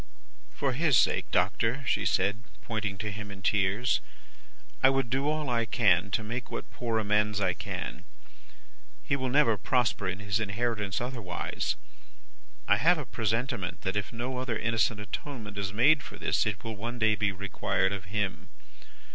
"'For 0.49 0.73
his 0.73 0.97
sake, 0.97 1.29
Doctor,' 1.29 1.83
she 1.85 2.07
said, 2.07 2.41
pointing 2.63 2.97
to 2.97 3.11
him 3.11 3.29
in 3.29 3.43
tears, 3.43 4.01
'I 4.81 4.89
would 4.89 5.09
do 5.11 5.29
all 5.29 5.47
I 5.47 5.67
can 5.67 6.09
to 6.09 6.23
make 6.23 6.49
what 6.49 6.71
poor 6.71 6.97
amends 6.97 7.39
I 7.39 7.53
can. 7.53 8.03
He 9.03 9.15
will 9.15 9.29
never 9.29 9.59
prosper 9.59 10.07
in 10.07 10.17
his 10.17 10.39
inheritance 10.39 11.01
otherwise. 11.01 11.75
I 12.67 12.77
have 12.77 12.97
a 12.97 13.05
presentiment 13.05 13.81
that 13.81 13.95
if 13.95 14.11
no 14.11 14.39
other 14.39 14.57
innocent 14.57 14.99
atonement 14.99 15.59
is 15.59 15.71
made 15.71 16.01
for 16.01 16.17
this, 16.17 16.47
it 16.47 16.63
will 16.63 16.75
one 16.75 16.97
day 16.97 17.13
be 17.13 17.31
required 17.31 17.93
of 17.93 18.05
him. 18.05 18.49